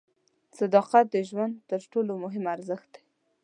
[0.57, 3.03] صداقت د ژوند تر ټولو مهم ارزښت دی.